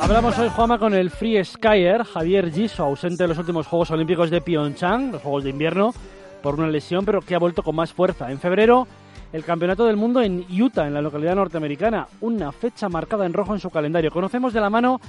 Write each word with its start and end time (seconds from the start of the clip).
Hablamos 0.00 0.38
hoy, 0.38 0.48
Juama, 0.48 0.78
con 0.78 0.94
el 0.94 1.10
free 1.10 1.44
skyer 1.44 2.04
Javier 2.04 2.50
Giso, 2.50 2.84
ausente 2.84 3.24
de 3.24 3.28
los 3.28 3.38
últimos 3.38 3.66
Juegos 3.66 3.90
Olímpicos 3.90 4.30
de 4.30 4.40
Pyeongchang, 4.40 5.12
los 5.12 5.22
Juegos 5.22 5.44
de 5.44 5.50
Invierno, 5.50 5.92
por 6.42 6.54
una 6.54 6.68
lesión, 6.68 7.04
pero 7.04 7.20
que 7.20 7.34
ha 7.34 7.38
vuelto 7.38 7.62
con 7.62 7.76
más 7.76 7.92
fuerza. 7.92 8.30
En 8.30 8.40
febrero, 8.40 8.88
el 9.32 9.44
Campeonato 9.44 9.84
del 9.84 9.96
Mundo 9.96 10.22
en 10.22 10.46
Utah, 10.50 10.86
en 10.86 10.94
la 10.94 11.02
localidad 11.02 11.36
norteamericana, 11.36 12.08
una 12.22 12.50
fecha 12.50 12.88
marcada 12.88 13.26
en 13.26 13.34
rojo 13.34 13.52
en 13.52 13.60
su 13.60 13.70
calendario. 13.70 14.10
Conocemos 14.10 14.52
de 14.52 14.60
la 14.60 14.70
mano 14.70 15.00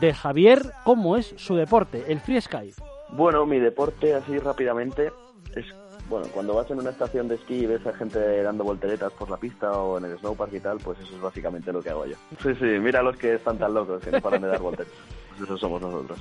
de 0.00 0.12
Javier 0.12 0.72
cómo 0.84 1.16
es 1.16 1.32
su 1.36 1.54
deporte, 1.54 2.04
el 2.08 2.20
free 2.20 2.40
sky. 2.40 2.74
Bueno, 3.10 3.46
mi 3.46 3.60
deporte, 3.60 4.14
así 4.14 4.38
rápidamente, 4.38 5.12
es 5.54 5.66
bueno, 6.10 6.26
cuando 6.34 6.54
vas 6.54 6.68
en 6.70 6.80
una 6.80 6.90
estación 6.90 7.28
de 7.28 7.36
esquí 7.36 7.60
y 7.60 7.66
ves 7.66 7.86
a 7.86 7.92
gente 7.92 8.42
dando 8.42 8.64
volteretas 8.64 9.12
por 9.12 9.30
la 9.30 9.36
pista 9.36 9.70
o 9.70 9.96
en 9.96 10.06
el 10.06 10.18
snowpark 10.18 10.52
y 10.52 10.60
tal, 10.60 10.78
pues 10.78 10.98
eso 10.98 11.14
es 11.14 11.20
básicamente 11.20 11.72
lo 11.72 11.80
que 11.80 11.90
hago 11.90 12.04
yo. 12.04 12.16
Sí, 12.42 12.52
sí, 12.56 12.64
mira 12.64 13.00
los 13.00 13.16
que 13.16 13.34
están 13.34 13.56
tan 13.58 13.72
locos 13.72 14.02
que 14.02 14.10
no 14.10 14.20
paran 14.20 14.42
de 14.42 14.48
dar 14.48 14.60
volteretas. 14.60 14.98
Pues 15.28 15.42
eso 15.42 15.56
somos 15.56 15.80
nosotros. 15.80 16.18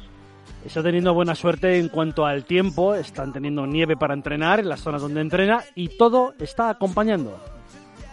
Está 0.63 0.83
teniendo 0.83 1.13
buena 1.13 1.33
suerte 1.33 1.79
en 1.79 1.89
cuanto 1.89 2.25
al 2.25 2.45
tiempo, 2.45 2.93
están 2.93 3.33
teniendo 3.33 3.65
nieve 3.65 3.97
para 3.97 4.13
entrenar 4.13 4.59
en 4.59 4.69
las 4.69 4.81
zonas 4.81 5.01
donde 5.01 5.21
entrena 5.21 5.63
y 5.73 5.97
todo 5.97 6.33
está 6.37 6.69
acompañando. 6.69 7.35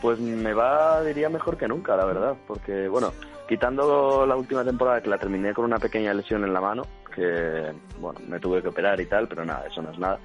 Pues 0.01 0.19
me 0.19 0.55
va, 0.55 1.03
diría, 1.03 1.29
mejor 1.29 1.59
que 1.59 1.69
nunca, 1.69 1.95
la 1.97 2.07
verdad, 2.07 2.37
porque, 2.47 2.89
bueno, 2.89 3.13
quitando 3.47 4.25
la 4.25 4.37
última 4.37 4.65
temporada 4.65 5.03
que 5.03 5.11
la 5.11 5.19
terminé 5.19 5.53
con 5.53 5.67
una 5.67 5.79
pequeña 5.79 6.15
lesión 6.15 6.45
en 6.45 6.55
la 6.55 6.61
mano, 6.61 6.85
que, 7.15 7.73
bueno, 8.01 8.21
me 8.29 8.41
tuve 8.41 8.63
que 8.63 8.69
operar 8.69 8.99
y 9.01 9.07
tal, 9.07 9.29
pero 9.29 9.45
nada, 9.45 9.67
eso 9.67 9.83
no 9.83 9.91
es 9.91 9.99
nada. 9.99 10.19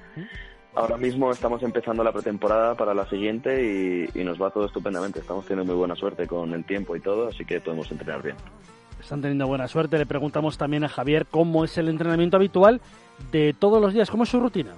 Ahora 0.74 0.96
mismo 0.96 1.30
estamos 1.30 1.62
empezando 1.62 2.02
la 2.02 2.12
pretemporada 2.12 2.74
para 2.74 2.94
la 2.94 3.06
siguiente 3.06 4.08
y, 4.14 4.24
nos 4.24 4.40
va 4.40 4.50
todo 4.50 4.66
estupendamente. 4.66 5.20
Estamos 5.20 5.44
teniendo 5.44 5.70
muy 5.70 5.78
buena 5.78 5.94
suerte 5.94 6.26
con 6.26 6.54
el 6.54 6.64
tiempo 6.64 6.96
y 6.96 7.00
todo, 7.00 7.28
así 7.28 7.44
que 7.44 7.60
podemos 7.60 7.90
entrenar 7.90 8.22
bien. 8.22 8.36
Están 8.98 9.20
teniendo 9.20 9.46
buena 9.46 9.68
suerte. 9.68 9.98
Le 9.98 10.06
preguntamos 10.06 10.56
también 10.56 10.84
a 10.84 10.88
Javier 10.88 11.26
cómo 11.30 11.64
es 11.64 11.76
el 11.76 11.88
entrenamiento 11.88 12.36
habitual 12.36 12.80
de 13.32 13.54
todos 13.58 13.82
los 13.82 13.92
días, 13.92 14.10
cómo 14.10 14.22
es 14.22 14.30
su 14.30 14.40
rutina. 14.40 14.72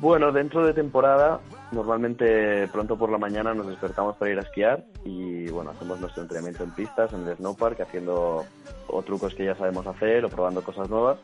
Bueno, 0.00 0.30
dentro 0.30 0.64
de 0.64 0.72
temporada, 0.72 1.40
normalmente 1.72 2.68
pronto 2.68 2.96
por 2.96 3.10
la 3.10 3.18
mañana 3.18 3.52
nos 3.52 3.66
despertamos 3.66 4.16
para 4.16 4.30
ir 4.30 4.38
a 4.38 4.42
esquiar 4.42 4.84
y 5.04 5.48
bueno, 5.48 5.70
hacemos 5.70 5.98
nuestro 5.98 6.22
entrenamiento 6.22 6.62
en 6.62 6.70
pistas, 6.72 7.12
en 7.12 7.26
el 7.26 7.36
snowpark, 7.36 7.80
haciendo 7.80 8.44
o 8.86 9.02
trucos 9.02 9.34
que 9.34 9.46
ya 9.46 9.56
sabemos 9.56 9.86
hacer 9.86 10.24
o 10.24 10.28
probando 10.28 10.62
cosas 10.62 10.88
nuevas 10.90 11.18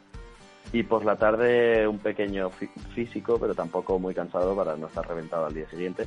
y 0.72 0.83
por 0.83 1.05
la 1.05 1.17
tarde 1.17 1.86
un 1.86 1.98
pequeño 1.98 2.50
físico, 2.95 3.39
pero 3.41 3.55
tampoco 3.55 3.98
muy 3.98 4.14
cansado 4.14 4.55
para 4.56 4.77
no 4.77 4.86
estar 4.86 5.06
reventado 5.06 5.47
al 5.47 5.55
día 5.55 5.69
siguiente. 5.69 6.06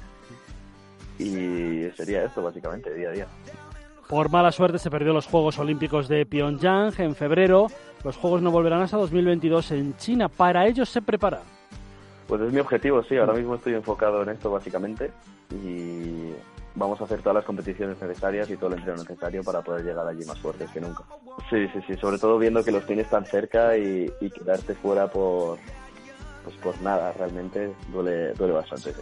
Y 1.18 1.90
sería 1.96 2.24
esto 2.24 2.42
básicamente, 2.42 2.94
día 2.94 3.10
a 3.10 3.12
día. 3.12 3.28
Por 4.08 4.32
mala 4.32 4.52
suerte 4.52 4.80
se 4.80 4.90
perdió 4.90 5.14
los 5.14 5.28
Juegos 5.28 5.60
Olímpicos 5.60 6.08
de 6.08 6.26
Pyongyang 6.26 6.94
en 6.98 7.14
febrero. 7.14 7.68
Los 8.04 8.18
Juegos 8.18 8.42
no 8.42 8.50
volverán 8.50 8.82
hasta 8.82 8.98
2022 8.98 9.72
en 9.72 9.96
China. 9.98 10.30
¿Para 10.30 10.66
ellos 10.66 10.90
se 10.90 11.02
prepara? 11.02 11.42
Pues 12.28 12.42
es 12.42 12.52
mi 12.52 12.60
objetivo, 12.60 13.04
sí. 13.04 13.18
Ahora 13.18 13.34
mismo 13.34 13.56
estoy 13.56 13.76
enfocado 13.76 14.24
en 14.24 14.30
esto 14.30 14.50
básicamente. 14.50 15.12
Y 15.52 16.32
vamos 16.74 17.00
a 17.02 17.04
hacer 17.04 17.20
todas 17.20 17.36
las 17.36 17.46
competiciones 17.46 18.02
necesarias 18.02 18.50
y 18.50 18.58
todo 18.58 18.74
el 18.74 18.80
entreno 18.80 19.04
necesario 19.04 19.44
para 19.44 19.62
poder 19.62 19.86
llegar 19.86 20.08
allí 20.08 20.26
más 20.26 20.40
fuertes 20.40 20.72
que 20.72 20.82
nunca. 20.82 21.04
Sí, 21.50 21.68
sí, 21.74 21.80
sí, 21.88 21.96
sobre 21.96 22.18
todo 22.18 22.38
viendo 22.38 22.64
que 22.64 22.72
los 22.72 22.86
tienes 22.86 23.10
tan 23.10 23.26
cerca 23.26 23.78
y, 23.78 24.12
quedarte 24.32 24.76
fuera 24.76 25.08
por, 25.08 25.58
pues 26.44 26.56
por 26.58 26.80
nada, 26.82 27.12
realmente 27.14 27.74
duele, 27.92 28.34
duele 28.34 28.54
bastante. 28.54 28.94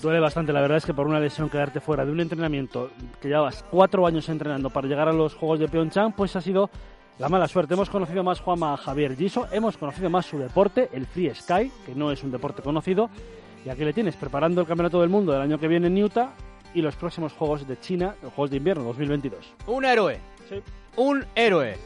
Duele 0.00 0.18
bastante, 0.18 0.52
la 0.52 0.60
verdad 0.60 0.78
es 0.78 0.86
que 0.86 0.94
por 0.94 1.06
una 1.06 1.20
lesión 1.20 1.48
quedarte 1.48 1.80
fuera 1.80 2.04
de 2.04 2.10
un 2.10 2.20
entrenamiento 2.20 2.90
que 3.20 3.28
llevabas 3.28 3.64
cuatro 3.70 4.06
años 4.06 4.28
entrenando 4.28 4.70
para 4.70 4.88
llegar 4.88 5.08
a 5.08 5.12
los 5.12 5.34
Juegos 5.34 5.60
de 5.60 5.68
Pyeongchang, 5.68 6.12
pues 6.12 6.34
ha 6.36 6.40
sido 6.40 6.70
la 7.18 7.28
mala 7.28 7.46
suerte. 7.46 7.74
Hemos 7.74 7.90
conocido 7.90 8.24
más 8.24 8.40
Juanma 8.40 8.76
Javier 8.76 9.16
Giso, 9.16 9.46
hemos 9.52 9.76
conocido 9.76 10.10
más 10.10 10.26
su 10.26 10.38
deporte, 10.38 10.88
el 10.92 11.06
Free 11.06 11.32
Sky, 11.34 11.70
que 11.86 11.94
no 11.94 12.10
es 12.10 12.24
un 12.24 12.32
deporte 12.32 12.62
conocido, 12.62 13.08
y 13.64 13.68
aquí 13.68 13.84
le 13.84 13.92
tienes 13.92 14.16
preparando 14.16 14.62
el 14.62 14.66
Campeonato 14.66 15.00
del 15.00 15.10
Mundo 15.10 15.32
del 15.32 15.42
año 15.42 15.58
que 15.58 15.68
viene 15.68 15.86
en 15.86 16.02
Utah 16.02 16.32
y 16.74 16.82
los 16.82 16.96
próximos 16.96 17.32
Juegos 17.32 17.66
de 17.66 17.78
China, 17.78 18.14
los 18.22 18.32
Juegos 18.32 18.50
de 18.50 18.56
Invierno 18.58 18.84
2022. 18.84 19.54
Un 19.66 19.84
héroe. 19.84 20.18
Sí. 20.48 20.62
Un 20.96 21.24
héroe. 21.34 21.76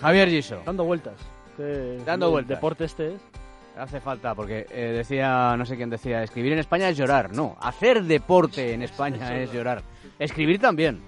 Javier 0.00 0.28
Giso. 0.28 0.62
Dando 0.64 0.84
vueltas. 0.84 1.14
Dando 2.04 2.30
vueltas. 2.30 2.56
deporte 2.56 2.84
este 2.84 3.14
es. 3.14 3.20
Hace 3.76 4.00
falta, 4.00 4.34
porque 4.34 4.66
eh, 4.70 4.94
decía, 4.96 5.54
no 5.58 5.66
sé 5.66 5.76
quién 5.76 5.90
decía, 5.90 6.22
escribir 6.22 6.54
en 6.54 6.60
España 6.60 6.88
es 6.88 6.96
llorar. 6.96 7.34
No, 7.34 7.58
hacer 7.60 8.04
deporte 8.04 8.72
en 8.72 8.82
España 8.82 9.36
es 9.38 9.52
llorar. 9.52 9.82
Escribir 10.18 10.58
también. 10.58 11.02